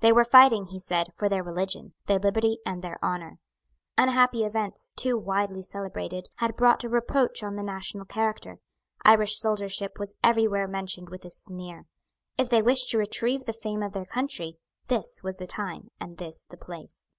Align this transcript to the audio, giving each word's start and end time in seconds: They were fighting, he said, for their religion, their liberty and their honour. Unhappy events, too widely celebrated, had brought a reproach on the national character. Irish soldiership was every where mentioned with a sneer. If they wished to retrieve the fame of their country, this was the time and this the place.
They 0.00 0.10
were 0.10 0.24
fighting, 0.24 0.64
he 0.66 0.80
said, 0.80 1.12
for 1.14 1.28
their 1.28 1.44
religion, 1.44 1.94
their 2.06 2.18
liberty 2.18 2.58
and 2.66 2.82
their 2.82 2.98
honour. 3.00 3.38
Unhappy 3.96 4.44
events, 4.44 4.90
too 4.90 5.16
widely 5.16 5.62
celebrated, 5.62 6.30
had 6.38 6.56
brought 6.56 6.82
a 6.82 6.88
reproach 6.88 7.44
on 7.44 7.54
the 7.54 7.62
national 7.62 8.04
character. 8.04 8.58
Irish 9.04 9.38
soldiership 9.38 9.96
was 9.96 10.16
every 10.20 10.48
where 10.48 10.66
mentioned 10.66 11.10
with 11.10 11.24
a 11.24 11.30
sneer. 11.30 11.86
If 12.36 12.48
they 12.50 12.60
wished 12.60 12.88
to 12.90 12.98
retrieve 12.98 13.44
the 13.44 13.52
fame 13.52 13.84
of 13.84 13.92
their 13.92 14.04
country, 14.04 14.58
this 14.86 15.22
was 15.22 15.36
the 15.36 15.46
time 15.46 15.92
and 16.00 16.16
this 16.18 16.42
the 16.42 16.56
place. 16.56 17.14